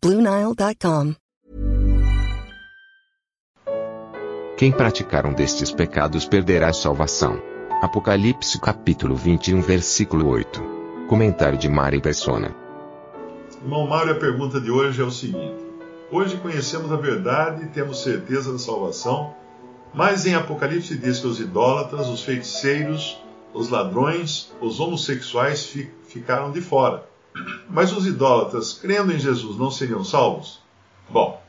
[0.00, 1.16] BlueNile.com.
[4.56, 7.42] Quem praticar um destes pecados perderá a salvação.
[7.82, 10.62] Apocalipse capítulo 21, versículo 8.
[11.08, 12.54] Comentário de Mari Persona.
[13.60, 15.64] Irmão Mário, a pergunta de hoje é o seguinte:
[16.12, 19.34] Hoje conhecemos a verdade e temos certeza da salvação,
[19.92, 23.20] mas em Apocalipse diz que os idólatras, os feiticeiros,
[23.52, 27.07] os ladrões, os homossexuais fi ficaram de fora.
[27.68, 30.60] Mas os idólatras, crendo em Jesus, não seriam salvos?
[31.08, 31.42] Bom,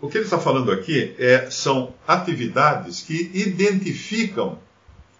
[0.00, 4.58] o que ele está falando aqui é, são atividades que identificam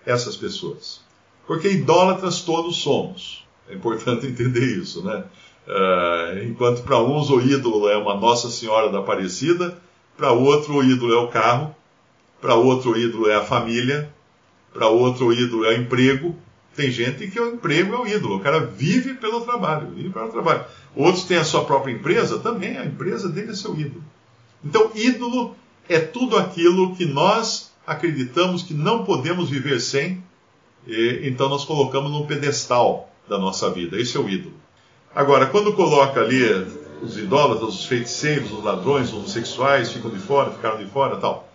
[0.07, 1.01] essas pessoas.
[1.47, 3.47] Porque idólatras todos somos.
[3.69, 5.25] É importante entender isso, né?
[5.67, 9.77] Uh, enquanto para uns o ídolo é uma Nossa Senhora da Aparecida,
[10.17, 11.77] para outro o ídolo é o carro,
[12.41, 14.11] para outro o ídolo é a família,
[14.73, 16.35] para outro o ídolo é o emprego.
[16.79, 20.29] Tem gente que o emprego é o ídolo, o cara vive pelo trabalho, vive pelo
[20.29, 20.65] trabalho.
[20.95, 24.05] Outros têm a sua própria empresa, também a empresa dele é seu ídolo.
[24.65, 25.57] Então, ídolo
[25.89, 30.23] é tudo aquilo que nós acreditamos que não podemos viver sem,
[30.87, 34.01] e, então nós colocamos no pedestal da nossa vida.
[34.01, 34.55] Esse é o ídolo.
[35.13, 36.45] Agora, quando coloca ali
[37.03, 41.53] os idólatras, os feiticeiros, os ladrões, os homossexuais ficam de fora, ficaram de fora tal.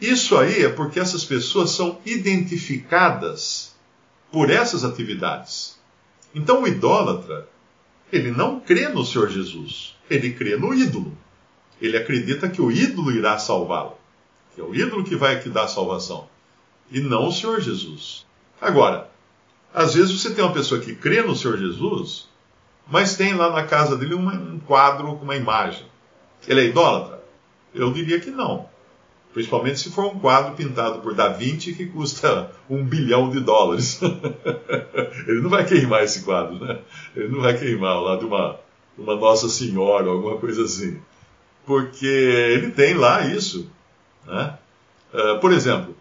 [0.00, 3.75] Isso aí é porque essas pessoas são identificadas
[4.36, 5.78] por essas atividades.
[6.34, 7.48] Então o idólatra,
[8.12, 11.16] ele não crê no Senhor Jesus, ele crê no ídolo.
[11.80, 13.96] Ele acredita que o ídolo irá salvá-lo,
[14.54, 16.28] que é o ídolo que vai dá a salvação,
[16.90, 18.26] e não o Senhor Jesus.
[18.60, 19.10] Agora,
[19.72, 22.28] às vezes você tem uma pessoa que crê no Senhor Jesus,
[22.86, 25.86] mas tem lá na casa dele um quadro com uma imagem.
[26.46, 27.24] Ele é idólatra?
[27.74, 28.68] Eu diria que não.
[29.36, 34.00] Principalmente se for um quadro pintado por Da Vinci que custa um bilhão de dólares.
[35.28, 36.78] Ele não vai queimar esse quadro, né?
[37.14, 38.58] Ele não vai queimar lá de uma,
[38.96, 40.98] uma Nossa Senhora, alguma coisa assim.
[41.66, 43.70] Porque ele tem lá isso.
[44.26, 44.56] Né?
[45.12, 45.94] Uh, por exemplo,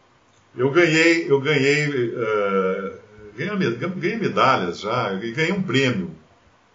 [0.56, 2.94] eu ganhei, eu ganhei, uh,
[3.36, 6.16] ganhei, medalhas já, ganhei um prêmio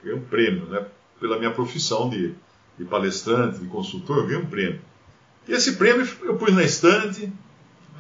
[0.03, 0.85] ganhei um prêmio, né?
[1.19, 2.35] Pela minha profissão de,
[2.79, 4.90] de palestrante, de consultor, eu ganhei um prêmio.
[5.49, 7.33] Esse prêmio eu pus na estante,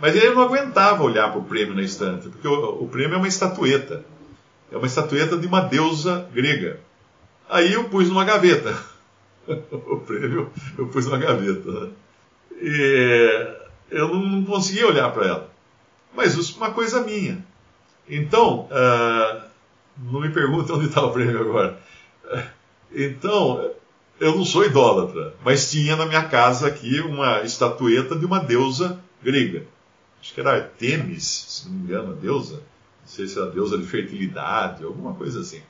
[0.01, 3.19] mas ele não aguentava olhar para o prêmio na estante, porque o, o, prêmio é
[3.19, 4.05] uma estatueta.
[4.71, 6.81] É uma estatueta de uma deusa grega.
[7.49, 8.78] Aí eu pus numa gaveta.
[9.49, 11.91] o prêmio eu pus numa gaveta.
[12.53, 13.57] E
[13.91, 15.51] eu não, conseguia olhar para ela.
[16.15, 17.45] Mas isso é uma coisa minha.
[18.09, 19.43] Então, uh,
[19.99, 21.78] não me pergunte onde está o prêmio agora.
[22.93, 23.71] Então,
[24.21, 29.01] eu não sou idólatra, mas tinha na minha casa aqui uma estatueta de uma deusa
[29.23, 29.65] grega.
[30.21, 32.57] Acho que era Artemis, se não me engano, a deusa.
[32.57, 35.63] Não sei se era a deusa de fertilidade, alguma coisa assim.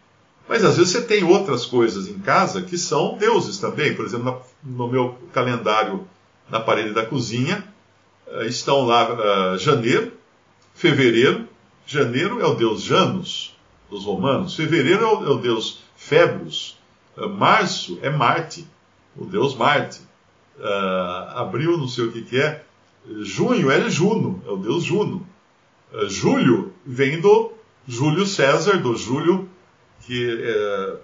[0.49, 3.94] Mas às vezes você tem outras coisas em casa que são deuses também.
[3.94, 6.05] Por exemplo, no meu calendário
[6.50, 7.65] na parede da cozinha
[8.27, 10.12] eh, estão lá uh, janeiro,
[10.75, 11.49] fevereiro.
[11.87, 13.56] Janeiro é o deus Janus,
[13.88, 14.56] dos romanos.
[14.56, 16.79] Fevereiro é o, é deus Febros.
[17.20, 18.66] Uh, março é Marte,
[19.16, 20.00] o deus Marte.
[20.58, 22.64] Uh, abril, não sei o que, que é.
[23.22, 25.26] Junho é Juno, é o deus Juno.
[25.92, 27.53] Uh, julho vem do
[27.86, 29.48] Júlio César, do Júlio,
[30.03, 30.97] que, é,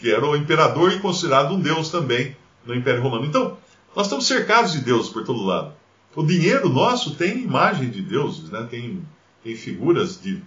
[0.00, 3.24] que era o imperador e considerado um deus também no Império Romano.
[3.24, 3.56] Então,
[3.94, 5.72] nós estamos cercados de deuses por todo lado.
[6.14, 8.66] O dinheiro nosso tem imagem de deuses, né?
[8.68, 9.02] tem,
[9.44, 10.42] tem figuras de,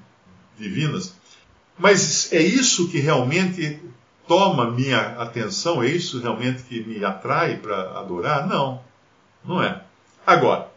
[0.58, 1.16] divinas.
[1.78, 3.80] Mas é isso que realmente
[4.30, 5.82] toma minha atenção?
[5.82, 8.48] É isso realmente que me atrai para adorar?
[8.48, 8.80] Não,
[9.44, 9.82] não é.
[10.26, 10.68] Agora,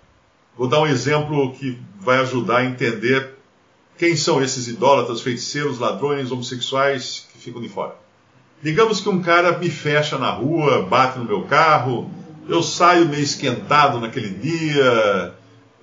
[0.57, 3.35] vou dar um exemplo que vai ajudar a entender
[3.99, 7.95] quem são esses idólatras, feiticeiros, ladrões, homossexuais que ficam de fora.
[8.63, 12.11] Digamos que um cara me fecha na rua, bate no meu carro,
[12.49, 15.35] eu saio meio esquentado naquele dia,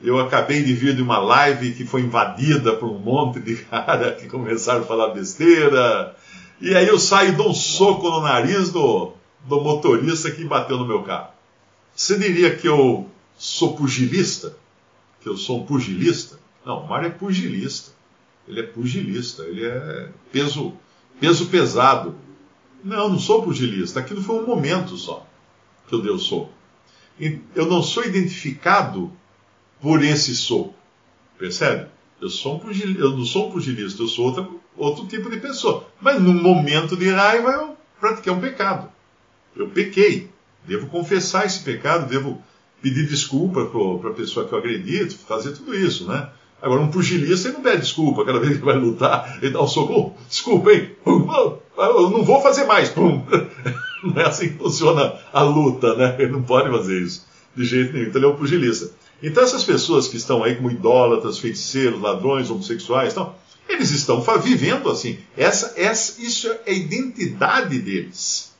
[0.01, 4.13] eu acabei de vir de uma live que foi invadida por um monte de cara
[4.13, 6.15] que começaram a falar besteira.
[6.61, 9.13] E aí eu saio e dou um soco no nariz do,
[9.45, 11.31] do motorista que bateu no meu carro.
[11.95, 14.57] Você diria que eu sou pugilista?
[15.21, 16.39] Que eu sou um pugilista?
[16.65, 17.91] Não, o Mário é pugilista.
[18.47, 20.73] Ele é pugilista, ele é peso,
[21.19, 22.15] peso pesado.
[22.83, 23.99] Não, não sou pugilista.
[23.99, 25.25] Aquilo foi um momento só.
[25.87, 26.51] que eu dei o soco.
[27.55, 29.11] Eu não sou identificado
[29.81, 30.73] por esse soco.
[31.37, 31.89] Percebe?
[32.21, 32.97] Eu, sou um pugil...
[32.99, 35.85] eu não sou um pugilista, eu sou outro, outro tipo de pessoa.
[36.01, 38.89] Mas no momento de raiva eu pratiquei um pecado.
[39.55, 40.29] Eu pequei.
[40.65, 42.41] Devo confessar esse pecado, devo
[42.81, 46.29] pedir desculpa para a pessoa que eu agredi, fazer tudo isso, né?
[46.61, 49.67] Agora, um pugilista ele não pede desculpa cada vez que vai lutar, ele dá um
[49.67, 50.91] soco, desculpa, hein?
[51.77, 52.89] Eu não vou fazer mais.
[52.89, 53.23] Pum.
[54.03, 56.15] Não é assim que funciona a luta, né?
[56.19, 57.25] Ele não pode fazer isso
[57.55, 58.07] de jeito nenhum.
[58.07, 58.91] Então ele é um pugilista.
[59.21, 63.35] Então essas pessoas que estão aí como idólatras, feiticeiros, ladrões, homossexuais, então,
[63.69, 65.19] eles estão vivendo assim.
[65.37, 68.53] Essa, essa, isso é a identidade deles.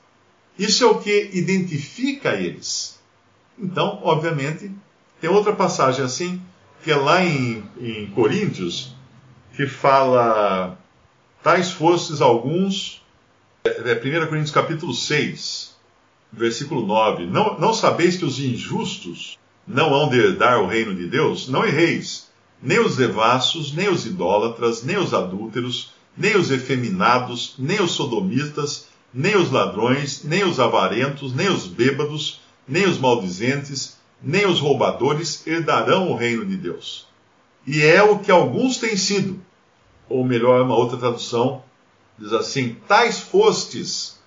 [0.58, 3.00] Isso é o que identifica eles.
[3.58, 4.72] Então, obviamente,
[5.20, 6.42] tem outra passagem assim,
[6.84, 8.96] que é lá em, em Coríntios,
[9.56, 10.78] que fala:
[11.42, 13.04] Tais fostes alguns,
[13.64, 15.76] é, é 1 Coríntios capítulo 6,
[16.32, 21.08] versículo 9: Não, não sabeis que os injustos não hão de herdar o reino de
[21.08, 21.48] Deus?
[21.48, 22.29] Não erreis,
[22.62, 28.88] nem os devassos, nem os idólatras, nem os adúlteros, nem os efeminados, nem os sodomitas,
[29.14, 35.46] nem os ladrões, nem os avarentos, nem os bêbados, nem os maldizentes, nem os roubadores
[35.48, 37.08] herdarão o reino de Deus.
[37.66, 39.40] E é o que alguns têm sido.
[40.08, 41.64] Ou melhor, uma outra tradução
[42.18, 44.20] diz assim: Tais fostes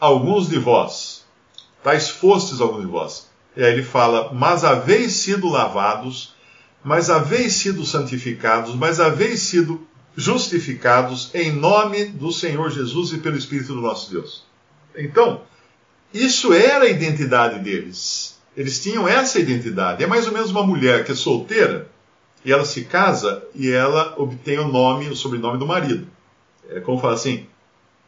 [0.00, 1.24] alguns de vós.
[1.82, 3.28] Tais fostes alguns de vós.
[3.56, 6.34] E aí ele fala: Mas haveis sido lavados,
[6.82, 9.86] mas haveis sido santificados, mas haveis sido
[10.16, 14.44] justificados em nome do Senhor Jesus e pelo Espírito do nosso Deus.
[14.96, 15.42] Então,
[16.12, 18.38] isso era a identidade deles.
[18.56, 20.02] Eles tinham essa identidade.
[20.02, 21.88] É mais ou menos uma mulher que é solteira
[22.44, 26.06] e ela se casa e ela obtém o nome, o sobrenome do marido.
[26.68, 27.46] É como fala assim: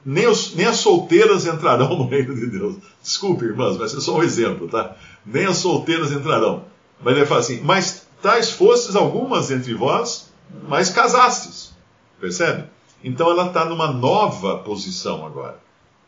[0.05, 2.77] nem, os, nem as solteiras entrarão no reino de Deus.
[3.03, 4.97] Desculpe, irmãs, vai ser só um exemplo, tá?
[5.25, 6.65] Nem as solteiras entrarão.
[7.03, 10.33] Mas ele fala assim: mas tais fostes algumas entre vós,
[10.69, 11.73] mas casastes.
[12.21, 12.65] Percebe?
[13.03, 15.59] Então ela está numa nova posição agora.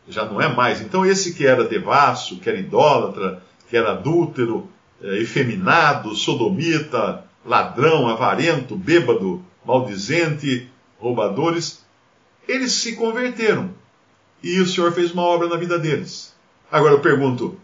[0.07, 0.81] Já não é mais.
[0.81, 4.69] Então esse que era devasso, que era idólatra, que era adúltero,
[5.01, 10.69] é, efeminado, sodomita, ladrão, avarento, bêbado, maldizente,
[10.99, 11.83] roubadores,
[12.47, 13.71] eles se converteram.
[14.41, 16.33] E o Senhor fez uma obra na vida deles.
[16.71, 17.57] Agora eu pergunto: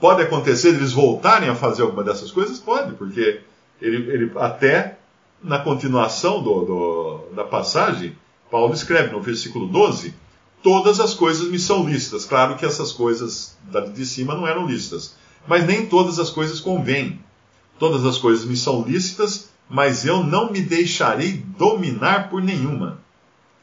[0.00, 2.58] pode acontecer eles voltarem a fazer alguma dessas coisas?
[2.58, 3.40] Pode, porque
[3.80, 4.98] ele, ele até
[5.42, 8.16] na continuação do, do, da passagem,
[8.50, 10.14] Paulo escreve no versículo 12:
[10.62, 12.24] Todas as coisas me são lícitas.
[12.24, 13.56] Claro que essas coisas
[13.94, 15.14] de cima não eram lícitas,
[15.46, 17.20] mas nem todas as coisas convêm.
[17.78, 22.98] Todas as coisas me são lícitas, mas eu não me deixarei dominar por nenhuma.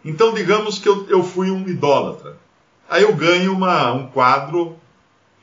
[0.05, 2.37] Então, digamos que eu, eu fui um idólatra.
[2.89, 4.77] Aí eu ganho uma, um quadro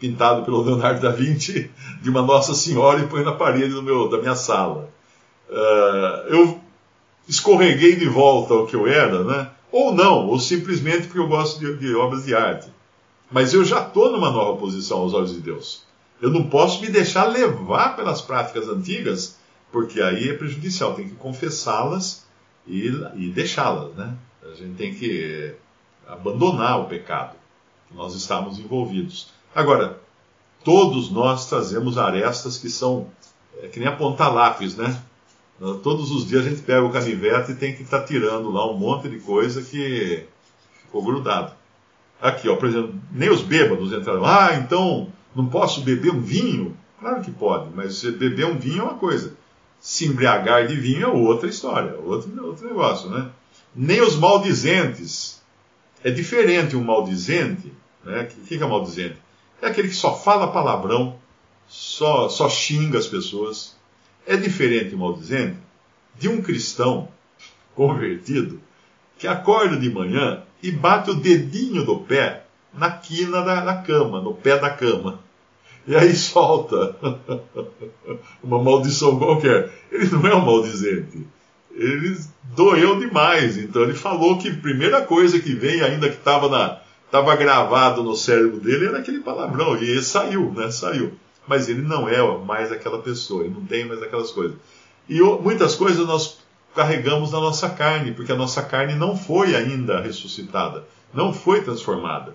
[0.02, 1.70] pintado pelo Leonardo da Vinci
[2.02, 4.90] de uma Nossa Senhora e põe na parede meu, da minha sala.
[5.49, 6.60] Uh, eu
[7.28, 9.50] escorreguei de volta ao que eu era, né?
[9.70, 12.69] Ou não, ou simplesmente porque eu gosto de, de obras de arte.
[13.31, 15.84] Mas eu já estou numa nova posição aos olhos de Deus.
[16.20, 19.38] Eu não posso me deixar levar pelas práticas antigas,
[19.70, 20.94] porque aí é prejudicial.
[20.94, 22.26] Tem que confessá-las
[22.66, 24.14] e, e deixá-las, né?
[24.43, 25.55] A gente tem que
[26.08, 27.37] abandonar o pecado
[27.88, 29.31] que nós estamos envolvidos.
[29.54, 30.00] Agora,
[30.64, 33.08] todos nós trazemos arestas que são
[33.62, 35.00] é, que nem apontar lápis, né?
[35.82, 38.69] Todos os dias a gente pega o canivete e tem que estar tá tirando lá
[38.69, 40.26] um monte de coisa que
[40.81, 41.53] ficou grudado.
[42.20, 44.24] Aqui, ó, por exemplo, nem os bêbados entraram.
[44.24, 46.76] Ah, então não posso beber um vinho?
[46.98, 49.34] Claro que pode, mas beber um vinho é uma coisa.
[49.79, 53.31] Se embriagar de vinho é outra história, outro, outro negócio, né?
[53.74, 55.41] Nem os maldizentes.
[56.03, 57.72] É diferente um maldizente.
[58.05, 58.29] Né?
[58.36, 59.17] O que é maldizente?
[59.62, 61.16] É aquele que só fala palavrão,
[61.69, 63.76] só, só xinga as pessoas.
[64.26, 65.56] É diferente maldizente
[66.19, 67.08] de um cristão
[67.74, 68.60] convertido
[69.19, 74.20] que acorda de manhã e bate o dedinho do pé na quina da, da cama,
[74.20, 75.20] no pé da cama.
[75.86, 76.94] E aí solta
[78.42, 79.72] uma maldição qualquer.
[79.90, 81.26] Ele não é um maldizente
[81.74, 82.16] ele
[82.54, 83.56] doeu demais.
[83.56, 86.81] Então ele falou que a primeira coisa que vem, ainda que estava na
[87.12, 89.76] estava gravado no cérebro dele, era aquele palavrão.
[89.76, 90.70] E ele saiu, né?
[90.70, 91.12] Saiu.
[91.46, 94.56] Mas ele não é mais aquela pessoa, ele não tem mais aquelas coisas.
[95.06, 96.38] E muitas coisas nós
[96.74, 102.34] carregamos na nossa carne, porque a nossa carne não foi ainda ressuscitada, não foi transformada.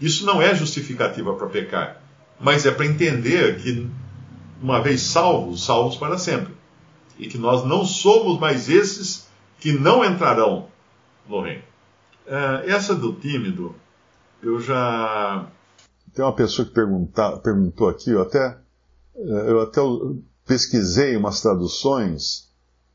[0.00, 2.00] Isso não é justificativa para pecar,
[2.40, 3.86] mas é para entender que,
[4.62, 6.54] uma vez salvos, salvos para sempre
[7.18, 9.28] e que nós não somos mais esses
[9.60, 10.68] que não entrarão
[11.28, 11.62] no reino.
[12.26, 13.74] É, essa do tímido,
[14.42, 15.50] eu já
[16.14, 18.58] tem uma pessoa que perguntou aqui, eu até,
[19.14, 19.80] eu até
[20.46, 22.48] pesquisei umas traduções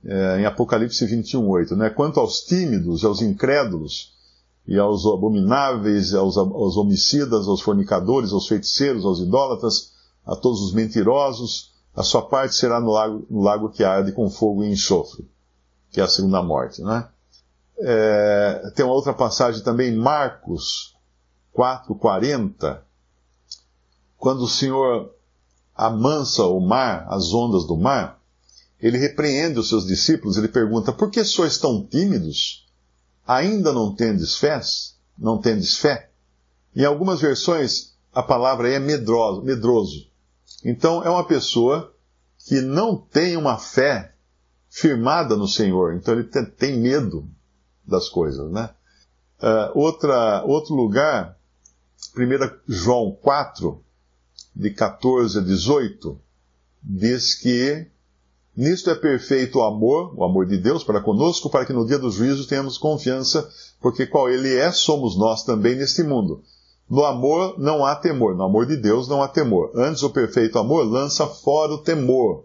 [0.04, 1.90] é, em Apocalipse 21, 8, né?
[1.92, 4.12] Quanto aos tímidos, aos incrédulos,
[4.68, 9.92] e aos abomináveis, aos, aos homicidas, aos fornicadores, aos feiticeiros, aos idólatras,
[10.26, 14.30] a todos os mentirosos, a sua parte será no lago, no lago que arde com
[14.30, 15.28] fogo e enxofre,
[15.92, 17.08] que é a segunda morte, né?
[17.80, 20.91] É, tem uma outra passagem também, Marcos
[21.56, 22.82] 4,40,
[24.18, 25.14] quando o Senhor
[25.76, 28.20] amansa o mar, as ondas do mar,
[28.80, 32.68] ele repreende os seus discípulos, ele pergunta, por que sois tão tímidos?
[33.28, 34.60] Ainda não tendes fé?
[35.18, 36.10] Não tendes fé?
[36.76, 40.08] Em algumas versões, a palavra é medroso, medroso.
[40.64, 41.94] Então, é uma pessoa
[42.48, 44.14] que não tem uma fé
[44.70, 45.94] firmada no Senhor.
[45.96, 47.28] Então, ele tem medo
[47.86, 48.70] das coisas, né?
[49.42, 51.38] Uh, outra, outro lugar,
[52.16, 53.82] 1 João 4,
[54.56, 56.20] de 14 a 18,
[56.84, 57.88] diz que
[58.56, 61.98] nisto é perfeito o amor, o amor de Deus para conosco, para que no dia
[61.98, 63.50] do juízo tenhamos confiança,
[63.80, 66.44] porque qual Ele é, somos nós também neste mundo.
[66.90, 69.72] No amor não há temor, no amor de Deus não há temor.
[69.74, 72.44] Antes o perfeito amor lança fora o temor,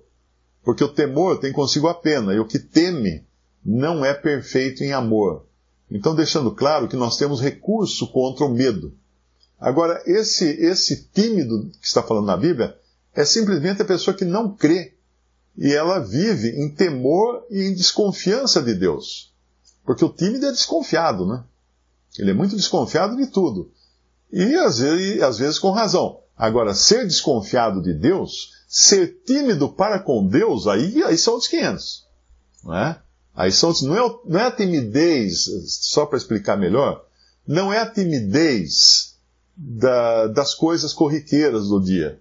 [0.64, 3.24] porque o temor tem consigo a pena, e o que teme
[3.64, 5.44] não é perfeito em amor.
[5.90, 8.94] Então, deixando claro que nós temos recurso contra o medo.
[9.58, 12.76] Agora, esse, esse tímido que está falando na Bíblia
[13.14, 14.94] é simplesmente a pessoa que não crê.
[15.56, 19.32] E ela vive em temor e em desconfiança de Deus.
[19.84, 21.42] Porque o tímido é desconfiado, né?
[22.18, 23.72] Ele é muito desconfiado de tudo.
[24.30, 26.20] E às vezes, às vezes com razão.
[26.36, 32.06] Agora, ser desconfiado de Deus, ser tímido para com Deus, aí, aí são os 500.
[32.62, 33.00] Não é?
[33.34, 37.06] Aí são, não, é, não é a timidez, só para explicar melhor,
[37.46, 39.15] não é a timidez
[39.56, 42.20] da, das coisas corriqueiras do dia.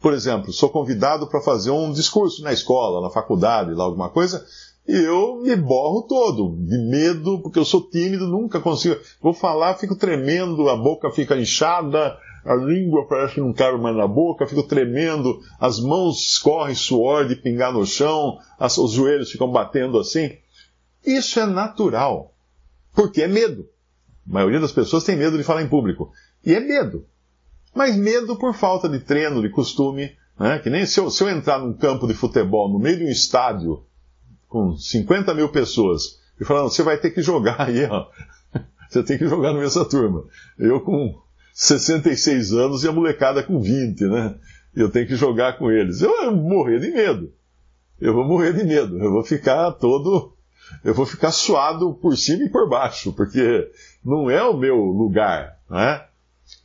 [0.00, 4.44] Por exemplo, sou convidado para fazer um discurso na escola, na faculdade, lá alguma coisa,
[4.86, 9.00] e eu me borro todo, de medo, porque eu sou tímido, nunca consigo.
[9.20, 13.96] Vou falar, fico tremendo, a boca fica inchada, a língua parece que não cabe mais
[13.96, 19.30] na boca, fico tremendo, as mãos escorrem suor de pingar no chão, as, os joelhos
[19.30, 20.32] ficam batendo assim.
[21.06, 22.34] Isso é natural,
[22.92, 23.68] porque é medo.
[24.28, 26.10] A maioria das pessoas tem medo de falar em público.
[26.44, 27.06] E é medo.
[27.74, 30.12] Mas medo por falta de treino, de costume.
[30.38, 30.58] Né?
[30.58, 33.08] Que nem se eu, se eu entrar num campo de futebol, no meio de um
[33.08, 33.84] estádio,
[34.48, 38.06] com 50 mil pessoas, e falar, você vai ter que jogar aí, ó.
[38.90, 40.22] Você tem que jogar nessa turma.
[40.58, 41.18] Eu com
[41.54, 44.34] 66 anos e a molecada com 20, né?
[44.76, 46.02] Eu tenho que jogar com eles.
[46.02, 47.32] Eu vou morrer de medo.
[47.98, 48.98] Eu vou morrer de medo.
[48.98, 50.34] Eu vou ficar todo.
[50.84, 53.70] Eu vou ficar suado por cima e por baixo, porque
[54.04, 56.04] não é o meu lugar, né?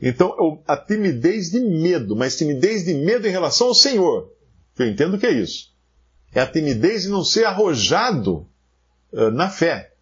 [0.02, 4.32] Então, a timidez de medo, mas timidez de medo em relação ao Senhor.
[4.78, 5.74] Eu entendo que é isso.
[6.34, 8.48] É a timidez de não ser arrojado
[9.12, 9.94] uh, na fé.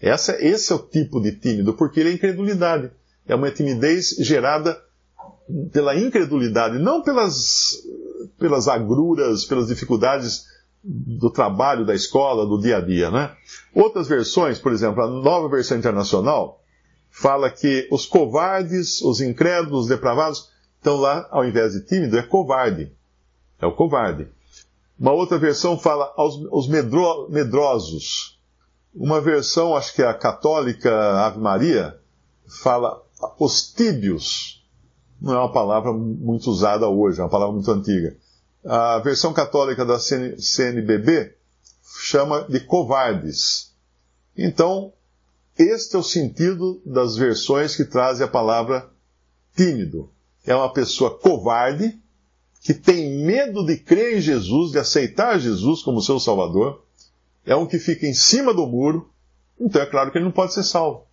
[0.00, 2.90] Essa, esse é o tipo de tímido, porque ele é incredulidade.
[3.26, 4.80] É uma timidez gerada
[5.72, 7.82] pela incredulidade, não pelas,
[8.38, 10.46] pelas agruras, pelas dificuldades
[10.82, 13.34] do trabalho, da escola, do dia a dia, né?
[13.74, 16.62] Outras versões, por exemplo, a nova versão internacional,
[17.16, 22.22] fala que os covardes, os incrédulos, os depravados, estão lá, ao invés de tímido, é
[22.22, 22.90] covarde.
[23.60, 24.26] É o covarde.
[24.98, 28.36] Uma outra versão fala aos, os medro, medrosos.
[28.92, 30.92] Uma versão, acho que é a católica
[31.24, 31.96] Ave Maria,
[32.62, 33.00] fala
[33.38, 34.66] os tíbios.
[35.20, 38.16] Não é uma palavra muito usada hoje, é uma palavra muito antiga.
[38.64, 41.32] A versão católica da CNBB
[42.00, 43.72] chama de covardes.
[44.36, 44.92] Então,
[45.58, 48.90] este é o sentido das versões que trazem a palavra
[49.56, 50.10] tímido.
[50.44, 51.98] É uma pessoa covarde,
[52.60, 56.82] que tem medo de crer em Jesus, de aceitar Jesus como seu Salvador.
[57.46, 59.10] É um que fica em cima do muro.
[59.60, 61.06] Então é claro que ele não pode ser salvo.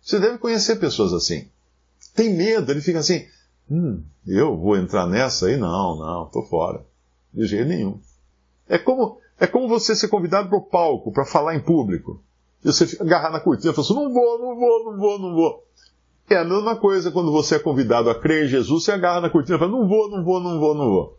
[0.00, 1.48] Você deve conhecer pessoas assim.
[2.14, 3.26] Tem medo, ele fica assim:
[3.70, 5.56] hum, eu vou entrar nessa aí?
[5.56, 6.84] Não, não, tô fora.
[7.32, 8.00] De jeito nenhum.
[8.68, 12.22] É como, é como você ser convidado para o palco para falar em público.
[12.64, 15.18] E você fica agarrar na cortina e fala assim, não vou, não vou, não vou,
[15.18, 15.66] não vou.
[16.30, 19.30] É a mesma coisa quando você é convidado a crer em Jesus, você agarra na
[19.30, 21.18] cortina e fala, não vou, não vou, não vou, não vou.